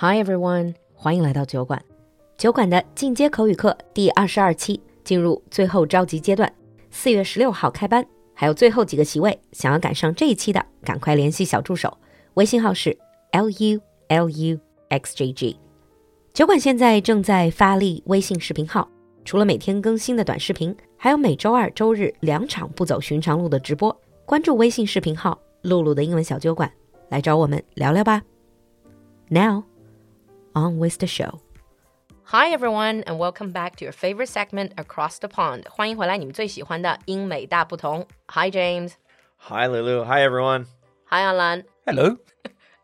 [0.00, 1.84] Hi everyone，欢迎来到酒馆。
[2.36, 6.48] 酒馆的进阶口语课第二十二期进入最后召集阶段，
[6.88, 11.98] 四月十六号开班，还有最后几个席位，想要赶上这一期的，赶快联系小助手，
[12.34, 12.96] 微信号是
[13.32, 15.58] l u l u x j g。
[16.32, 18.88] 酒馆现在正在发力微信视频号，
[19.24, 24.00] 除了每天更新的短视频，还有每周二、周日两场不走寻常路的直播。
[24.24, 26.70] 关注微信视频号“露露的英文小酒馆”，
[27.10, 28.22] 来找我们聊聊吧。
[29.28, 29.64] Now。
[30.57, 31.41] on with the show.
[32.25, 35.67] Hi everyone, and welcome back to your favorite segment Across the Pond.
[35.69, 38.07] 欢迎回来，你们最喜欢的英美大不同。
[38.27, 38.93] Hi James.
[39.37, 40.03] Hi Lulu.
[40.05, 40.65] Hi everyone.
[41.05, 41.65] Hi Alan.
[41.85, 42.17] Hello.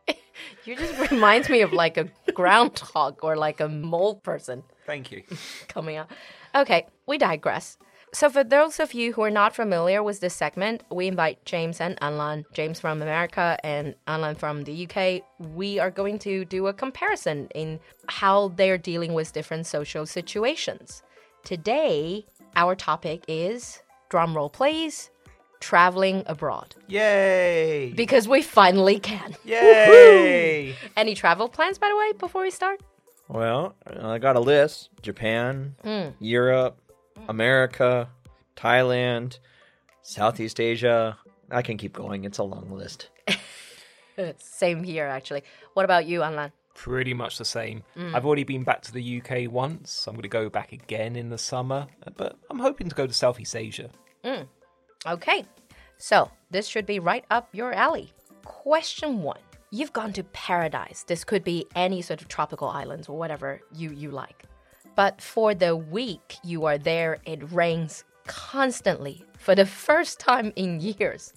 [0.66, 4.64] you just reminds me of like a groundhog or like a mole person.
[4.86, 5.23] Thank you.
[5.68, 6.12] Coming up.
[6.54, 7.78] Okay, we digress.
[8.15, 11.81] So, for those of you who are not familiar with this segment, we invite James
[11.81, 15.25] and Anlan, James from America and Anlan from the UK.
[15.53, 21.03] We are going to do a comparison in how they're dealing with different social situations.
[21.43, 25.11] Today, our topic is drumroll please
[25.59, 26.77] traveling abroad.
[26.87, 27.93] Yay!
[27.97, 29.34] Because we finally can.
[29.45, 30.77] Yay!
[30.97, 32.81] Any travel plans, by the way, before we start?
[33.27, 36.12] Well, I got a list Japan, mm.
[36.21, 36.78] Europe,
[37.29, 38.09] America,
[38.57, 39.39] Thailand,
[40.03, 41.19] Southeast Asia.
[41.51, 42.25] I can keep going.
[42.25, 43.11] It's a long list.
[44.39, 45.43] same here, actually.
[45.75, 46.53] What about you, Anlan?
[46.75, 47.84] Pretty much the same.
[47.97, 48.15] Mm.
[48.15, 50.06] I've already been back to the UK once.
[50.06, 53.12] I'm going to go back again in the summer, but I'm hoping to go to
[53.12, 53.91] Southeast Asia.
[54.25, 54.49] Mm.
[55.06, 55.45] Okay,
[55.99, 58.12] so this should be right up your alley.
[58.45, 59.39] Question one.
[59.71, 61.05] You've gone to paradise.
[61.05, 64.45] This could be any sort of tropical islands or whatever you, you like.
[64.97, 70.81] But for the week you are there, it rains constantly for the first time in
[70.81, 71.33] years.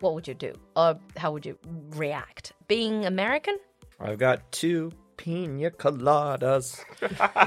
[0.00, 0.52] What would you do?
[0.74, 1.58] Or how would you
[1.90, 2.52] react?
[2.68, 3.58] Being American?
[3.98, 6.80] I've got two pina coladas,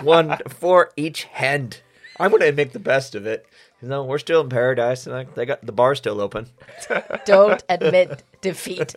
[0.03, 1.81] one for each hand.
[2.19, 3.45] I'm going to make the best of it.
[3.81, 6.47] You know, we're still in paradise, and I, they got the bar still open.
[7.26, 8.95] Don't admit defeat.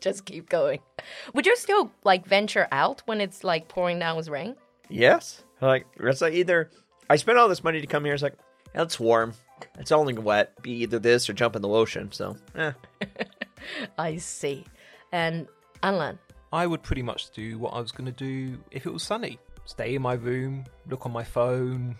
[0.00, 0.80] Just keep going.
[1.32, 4.56] Would you still like venture out when it's like pouring down with rain?
[4.88, 5.42] Yes.
[5.60, 6.70] Like it's like either
[7.10, 8.14] I spent all this money to come here.
[8.14, 8.36] It's like
[8.74, 9.34] it's warm.
[9.78, 10.60] It's only wet.
[10.62, 12.12] Be either this or jump in the ocean.
[12.12, 12.72] So, eh.
[13.98, 14.64] I see.
[15.10, 15.48] And
[15.82, 16.18] Alan,
[16.52, 19.38] I would pretty much do what I was going to do if it was sunny.
[19.64, 21.96] Stay in my room, look on my phone,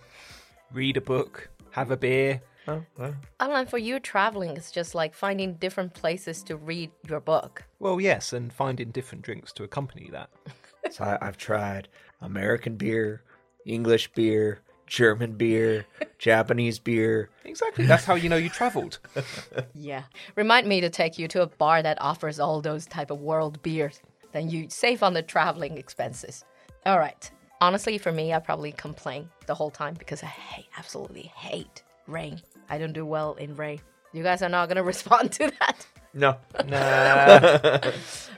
[0.72, 2.40] read a book, have a beer.
[2.66, 3.14] Oh, well.
[3.40, 7.64] Alan, for you, traveling is just like finding different places to read your book.
[7.78, 10.30] Well, yes, and finding different drinks to accompany that.
[10.90, 11.88] so I, I've tried
[12.20, 13.22] American beer,
[13.68, 15.86] English beer, German beer,
[16.18, 17.30] Japanese beer.
[17.44, 17.86] Exactly.
[17.86, 18.98] That's how you know you traveled.
[19.74, 20.04] yeah.
[20.34, 23.62] Remind me to take you to a bar that offers all those type of world
[23.62, 24.00] beers.
[24.32, 26.44] Then you save on the traveling expenses.
[26.86, 27.30] All right.
[27.60, 32.40] Honestly, for me, I probably complain the whole time because I hate, absolutely hate rain.
[32.70, 33.80] I don't do well in rain.
[34.12, 35.86] You guys are not going to respond to that?
[36.14, 36.36] No.
[36.66, 37.78] Nah.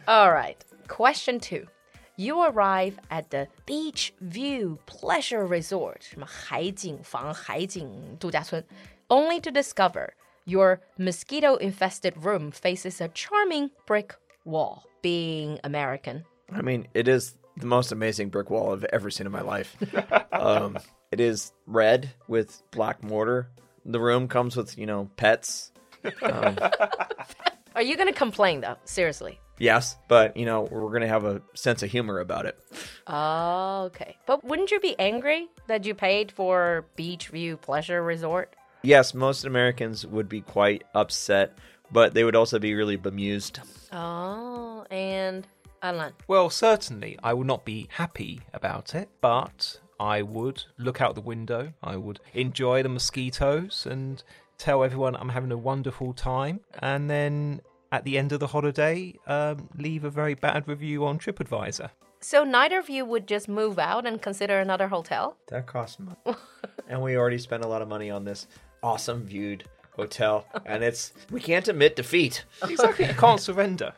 [0.09, 0.63] all right.
[0.89, 1.67] Question two
[2.20, 8.64] you arrive at the Beach View Pleasure Resort, 什么海景房、海景度假村,
[9.10, 10.10] only to discover
[10.46, 14.84] your mosquito-infested room faces a charming brick wall.
[15.02, 19.32] Being American, I mean, it is the most amazing brick wall I've ever seen in
[19.32, 19.76] my life.
[20.32, 20.80] um,
[21.12, 23.50] it is red with black mortar.
[23.86, 25.72] The room comes with, you know, pets.
[26.24, 26.58] Um,
[27.76, 28.78] Are you going to complain though?
[28.86, 29.40] Seriously?
[29.61, 32.59] Yes, but you know, we're going to have a sense of humor about it.
[33.07, 34.17] Oh, okay.
[34.27, 38.57] But wouldn't you be angry that you paid for Beach View Pleasure Resort?
[38.83, 41.59] Yes, most Americans would be quite upset,
[41.93, 43.61] but they would also be really bemused.
[43.93, 45.47] Oh, and
[45.83, 46.15] Alan?
[46.27, 51.21] Well, certainly I would not be happy about it, but I would look out the
[51.21, 54.23] window, I would enjoy the mosquitoes and
[54.57, 57.61] tell everyone I'm having a wonderful time, and then
[57.93, 61.91] at the end of the holiday, um, leave a very bad review on TripAdvisor.
[62.21, 65.37] So neither of you would just move out and consider another hotel?
[65.49, 66.17] That costs money.
[66.89, 68.47] and we already spent a lot of money on this
[68.83, 72.45] awesome viewed hotel, and it's we can't admit defeat.
[72.63, 73.93] Exactly, you can't surrender,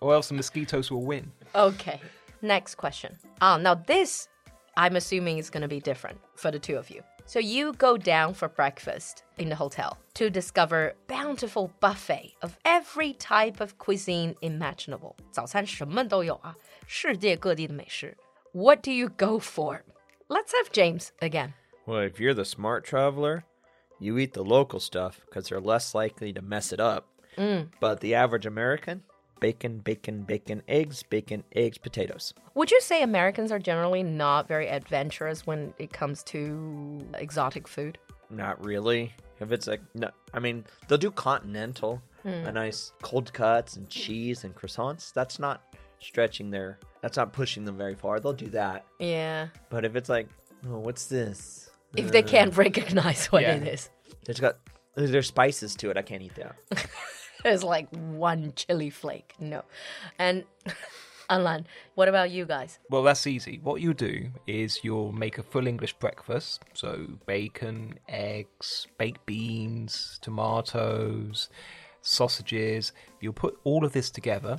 [0.00, 1.30] or else the mosquitoes will win.
[1.54, 2.00] Okay,
[2.42, 3.16] next question.
[3.40, 4.28] Ah, now this,
[4.76, 7.02] I'm assuming is going to be different for the two of you.
[7.25, 13.13] So you go down for breakfast in the hotel to discover bountiful buffet of every
[13.13, 15.15] type of cuisine imaginable.
[15.31, 16.55] 早餐什么都有啊，
[16.87, 18.17] 世界各地的美食.
[18.51, 19.83] What do you go for?
[20.27, 21.53] Let's have James again.
[21.85, 23.43] Well, if you're the smart traveler,
[23.99, 27.05] you eat the local stuff because they're less likely to mess it up.
[27.37, 27.69] Mm.
[27.79, 29.03] But the average American,
[29.40, 32.34] bacon, bacon, bacon, eggs, bacon, eggs, potatoes.
[32.54, 37.98] Would you say Americans are generally not very adventurous when it comes to exotic food?
[38.30, 39.12] Not really.
[39.40, 42.28] If it's like, no, I mean, they'll do continental, hmm.
[42.28, 45.12] a nice cold cuts and cheese and croissants.
[45.12, 45.62] That's not
[45.98, 48.20] stretching their, that's not pushing them very far.
[48.20, 48.84] They'll do that.
[48.98, 49.48] Yeah.
[49.70, 50.28] But if it's like,
[50.68, 51.70] oh, what's this?
[51.96, 53.56] If they can't uh, recognize what Yeah.
[53.56, 53.90] it is.
[54.28, 54.58] It's got,
[54.94, 55.96] there's spices to it.
[55.96, 56.56] I can't eat that.
[57.44, 59.34] There's like one chili flake.
[59.38, 59.62] No.
[60.18, 60.44] And
[61.30, 62.78] Alan, what about you guys?
[62.90, 63.60] Well, that's easy.
[63.62, 66.62] What you do is you'll make a full English breakfast.
[66.72, 71.50] So, bacon, eggs, baked beans, tomatoes,
[72.02, 72.92] sausages.
[73.20, 74.58] You'll put all of this together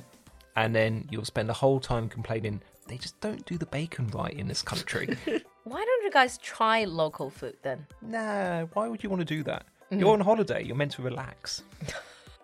[0.56, 4.32] and then you'll spend the whole time complaining they just don't do the bacon right
[4.32, 5.06] in this country.
[5.64, 7.86] Why don't you guys try local food then?
[8.00, 9.66] nah, why would you want to do that?
[9.90, 9.98] Mm-hmm.
[9.98, 11.64] You're on holiday, you're meant to relax.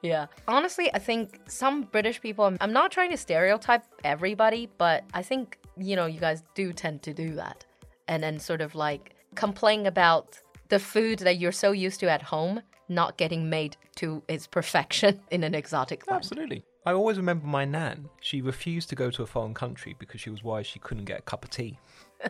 [0.02, 0.26] Yeah.
[0.48, 5.58] Honestly, I think some British people, I'm not trying to stereotype everybody, but I think,
[5.76, 7.64] you know, you guys do tend to do that.
[8.08, 10.38] And then sort of like complain about
[10.68, 15.20] the food that you're so used to at home not getting made to its perfection
[15.30, 16.18] in an exotic land.
[16.18, 16.64] Absolutely.
[16.84, 18.08] I always remember my nan.
[18.20, 21.20] She refused to go to a foreign country because she was worried she couldn't get
[21.20, 21.78] a cup of tea.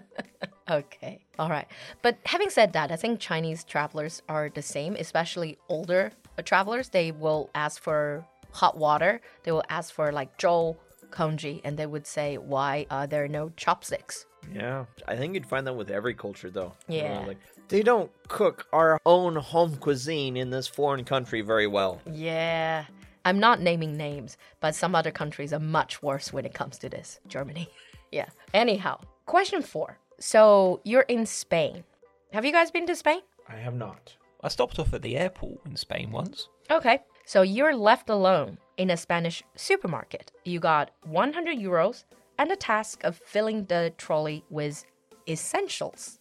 [0.71, 1.21] Okay.
[1.39, 1.67] All right.
[2.03, 6.89] But having said that, I think Chinese travelers are the same, especially older travelers.
[6.89, 9.21] They will ask for hot water.
[9.43, 10.77] They will ask for like zhou,
[11.11, 14.87] congee, and they would say, "Why are there no chopsticks?" Yeah.
[15.07, 16.73] I think you'd find that with every culture, though.
[16.89, 17.27] You know, Yeah.
[17.27, 17.39] like,
[17.69, 22.01] they don't cook our own home cuisine in this foreign country very well.
[22.11, 22.87] Yeah.
[23.25, 26.89] I'm not naming names, but some other countries are much worse when it comes to
[26.89, 27.21] this.
[27.29, 27.69] Germany.
[28.11, 28.27] yeah.
[28.53, 29.99] Anyhow, question four.
[30.19, 31.85] So you're in Spain.
[32.33, 33.21] Have you guys been to Spain?
[33.49, 34.17] I have not.
[34.43, 36.49] I stopped off at the airport in Spain once.
[36.71, 37.01] Okay.
[37.25, 40.33] So you're left alone in a Spanish supermarket.
[40.45, 42.05] You got 100 euros
[42.39, 44.85] and a task of filling the trolley with
[45.29, 46.19] essentials.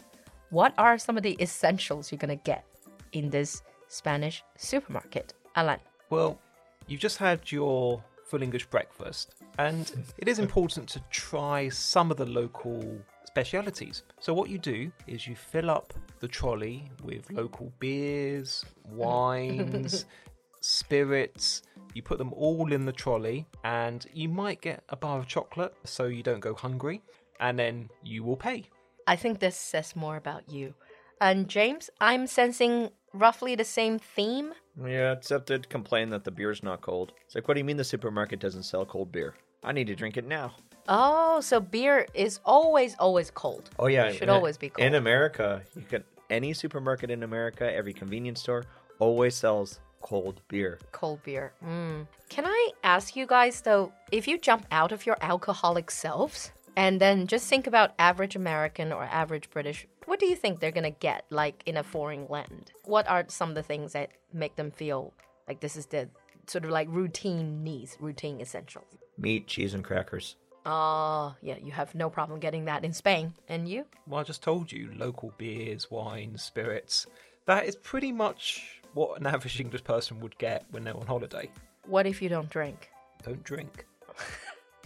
[0.52, 2.66] What are some of the essentials you're going to get
[3.14, 5.34] in this Spanish supermarket?
[5.56, 5.80] Alan.
[6.10, 6.40] Well,
[6.88, 12.18] you've just had your full English breakfast, and it is important to try some of
[12.18, 13.00] the local
[13.32, 14.04] specialities.
[14.20, 20.06] So, what you do is you fill up the trolley with local beers, wines,
[20.62, 21.64] spirits.
[21.94, 25.74] You put them all in the trolley, and you might get a bar of chocolate
[25.86, 27.02] so you don't go hungry,
[27.40, 28.66] and then you will pay.
[29.08, 30.74] I think this says more about you.
[31.20, 34.54] And James, I'm sensing roughly the same theme.
[34.78, 37.14] Yeah, except they'd complain that the beer's not cold.
[37.26, 39.36] It's like, what do you mean the supermarket doesn't sell cold beer?
[39.64, 40.56] I need to drink it now.
[40.88, 43.70] Oh, so beer is always, always cold.
[43.80, 44.86] Oh yeah, It should in- always be cold.
[44.86, 48.64] In America, you can any supermarket in America, every convenience store
[49.00, 50.80] always sells cold beer.
[50.92, 51.54] Cold beer.
[51.64, 52.08] Mm.
[52.30, 57.00] Can I ask you guys though, if you jump out of your alcoholic selves and
[57.02, 60.90] then just think about average American or average British, what do you think they're gonna
[60.92, 62.72] get like in a foreign land?
[62.86, 65.14] What are some of the things that make them feel
[65.48, 66.10] like this is the
[66.48, 68.86] sort of like routine needs, routine essentials?
[69.18, 70.36] Meat, cheese, and crackers.
[70.66, 73.34] Oh, yeah, you have no problem getting that in Spain.
[73.48, 73.86] And you?
[74.08, 77.08] Well, I just told you local beers, wines, spirits.
[77.46, 81.50] That is pretty much what an average English person would get when they're on holiday.
[81.88, 82.90] What if you don't drink?
[83.24, 83.86] Don't drink.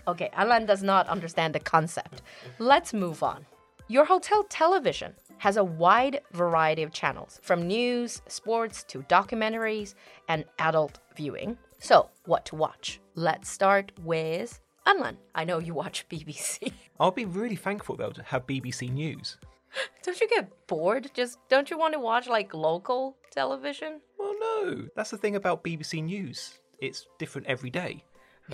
[0.07, 2.21] Okay, Alan does not understand the concept.
[2.59, 3.45] Let's move on.
[3.87, 9.95] Your hotel television has a wide variety of channels, from news, sports to documentaries
[10.29, 11.57] and adult viewing.
[11.79, 12.99] So, what to watch?
[13.15, 15.17] Let's start with Alan.
[15.33, 16.71] I know you watch BBC.
[16.99, 19.37] I'll be really thankful though to have BBC News.
[20.03, 21.11] don't you get bored?
[21.13, 24.01] Just don't you want to watch like local television?
[24.17, 24.87] Well, no.
[24.95, 26.59] That's the thing about BBC News.
[26.79, 28.03] It's different every day.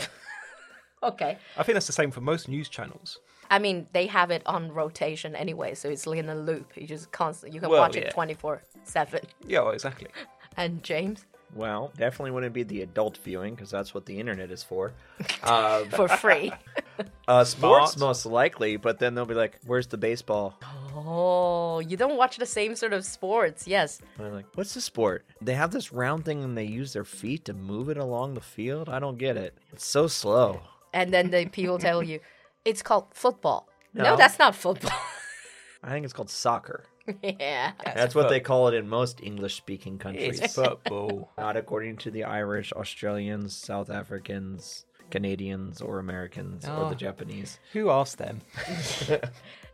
[1.04, 1.36] Okay.
[1.58, 3.18] I think that's the same for most news channels.
[3.50, 6.78] I mean, they have it on rotation anyway, so it's like in a loop.
[6.78, 8.04] You just constantly you can Well, watch yeah.
[8.04, 9.24] it 24/7.
[9.48, 10.10] Yeah, well, exactly.
[10.58, 14.64] And James Well, definitely wouldn't be the adult viewing because that's what the internet is
[14.64, 14.94] for.
[15.44, 16.52] Uh, for free.
[17.28, 20.58] uh, sports most likely, but then they'll be like, "Where's the baseball?"
[20.96, 23.68] Oh, you don't watch the same sort of sports.
[23.68, 24.02] Yes.
[24.18, 27.04] And I'm like, "What's the sport?" They have this round thing and they use their
[27.06, 28.88] feet to move it along the field.
[28.90, 29.58] I don't get it.
[29.74, 30.62] It's so slow.
[30.94, 32.20] And then the people tell you
[32.66, 33.68] it's called football.
[33.94, 34.16] No, No.
[34.16, 34.92] that's not football.
[35.84, 36.86] I think it's called soccer.
[37.24, 37.72] yeah.
[37.84, 40.40] That's what they call it in most English-speaking countries.
[40.40, 41.32] It's football.
[41.38, 46.90] Not according to the Irish, Australians, South Africans, Canadians, or Americans, or Oh.
[46.90, 47.06] the ah.
[47.06, 47.60] Japanese.
[47.74, 48.42] Who asked them?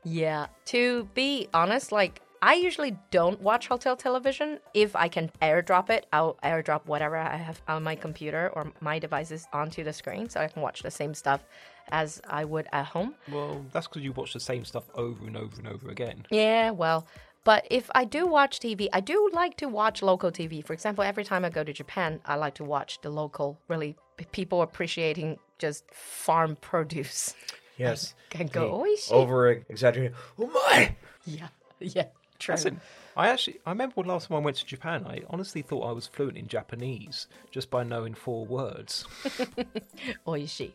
[0.04, 0.48] Yeah.
[0.68, 4.60] To be honest, like I usually don't watch hotel television.
[4.74, 9.00] If I can airdrop it, I'll airdrop whatever I have on my computer or my
[9.00, 11.44] devices onto the screen so I can watch the same stuff
[11.89, 13.15] as I would at home.
[13.32, 16.25] Well, that's because you watch the same stuff over and over and over again.
[16.29, 17.08] Yeah, well,
[17.44, 20.62] but if I do watch TV, I do like to watch local TV.
[20.65, 23.96] For example, every time I go to Japan, I like to watch the local, really
[24.32, 27.34] people appreciating just farm produce.
[27.77, 28.15] Yes.
[28.32, 30.15] Can go hey, over exaggerating.
[30.39, 30.96] Oh my!
[31.27, 32.08] Yeah, yeah.
[32.39, 32.56] True.
[32.56, 32.82] Listen,
[33.15, 35.06] I actually I remember when last time I went to Japan.
[35.06, 39.06] I honestly thought I was fluent in Japanese just by knowing four words.
[40.27, 40.72] Oishi.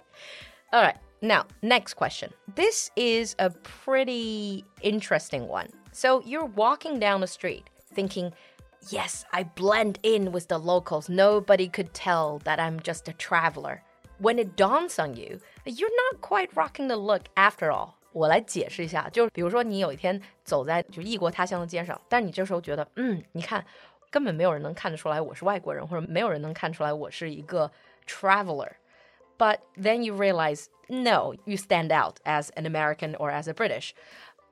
[0.72, 0.98] All right.
[1.22, 2.32] Now, next question.
[2.56, 5.70] This is a pretty interesting one.
[5.92, 8.34] So you're walking down the street thinking,
[8.92, 11.10] yes, I blend in with the locals.
[11.10, 13.82] Nobody could tell that I'm just a traveler.
[14.20, 17.96] When it dawns on you, you're not quite rocking the look after all.
[18.14, 23.64] 我来解释一下，就比如说你有一天走在就异国他乡的街上，但你这时候觉得，嗯，你看，
[24.10, 27.72] 根本没有人能看得出来我是外国人，或者没有人能看出来我是一个
[28.08, 28.70] traveler。
[29.43, 33.93] But then you realize, no, you stand out as an American or as a British.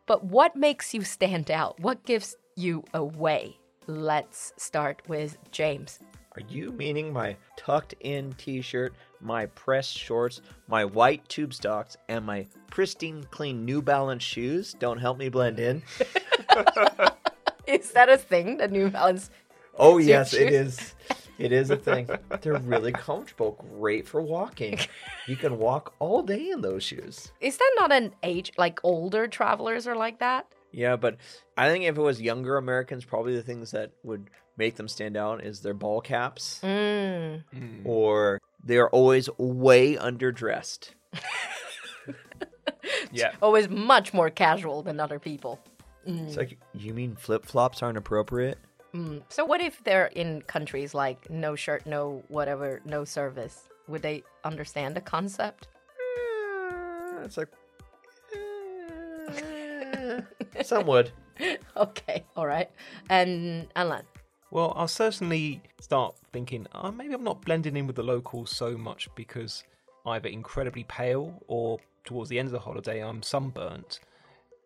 [0.07, 1.79] But what makes you stand out?
[1.79, 3.57] What gives you away?
[3.87, 6.01] Let's start with James.
[6.35, 11.97] Are you meaning my tucked in t shirt, my pressed shorts, my white tube stocks,
[12.09, 15.85] and my pristine clean New Balance shoes don't help me blend in?
[17.69, 19.31] is that a thing, the New Balance?
[19.79, 20.41] Oh, yes, shoes?
[20.41, 20.95] it is.
[21.41, 22.09] It is a thing.
[22.43, 24.79] They're really comfortable, great for walking.
[25.27, 27.33] You can walk all day in those shoes.
[27.41, 30.47] Is that not an age like older travelers are like that?
[30.73, 31.17] Yeah, but
[31.57, 35.17] I think if it was younger Americans, probably the things that would make them stand
[35.17, 37.43] out is their ball caps, mm.
[37.85, 40.91] or they are always way underdressed.
[43.13, 45.59] yeah, always much more casual than other people.
[46.07, 46.29] Mm.
[46.29, 48.59] It's like you mean flip flops aren't appropriate?
[48.95, 49.23] Mm.
[49.29, 53.69] So what if they're in countries like no shirt, no whatever, no service?
[53.89, 55.69] Would they understand the concept?
[57.15, 57.49] Uh, it's like
[58.37, 60.21] uh,
[60.63, 61.13] some would.
[61.77, 62.71] okay, all right.
[63.09, 64.05] And Alan.
[64.51, 68.77] Well, I'll certainly start thinking, oh, maybe I'm not blending in with the locals so
[68.77, 69.63] much because
[70.07, 74.01] either incredibly pale or towards the end of the holiday I'm sunburnt.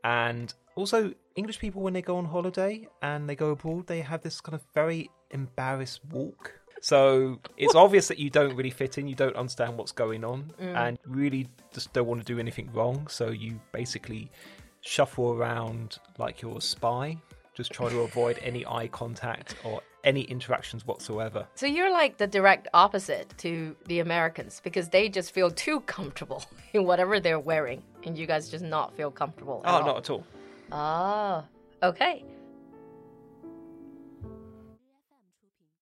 [0.02, 4.22] And also, English people, when they go on holiday and they go abroad, they have
[4.22, 6.52] this kind of very embarrassed walk.
[6.80, 10.52] So it's obvious that you don't really fit in, you don't understand what's going on,
[10.60, 10.76] mm.
[10.76, 13.06] and really just don't want to do anything wrong.
[13.08, 14.30] So you basically
[14.82, 17.16] shuffle around like you're a spy,
[17.54, 21.46] just try to avoid any eye contact or any interactions whatsoever.
[21.54, 26.44] So you're like the direct opposite to the Americans because they just feel too comfortable
[26.74, 29.62] in whatever they're wearing, and you guys just not feel comfortable.
[29.64, 29.86] oh, all.
[29.86, 30.24] not at all.
[30.76, 31.44] Oh,
[31.84, 32.24] okay.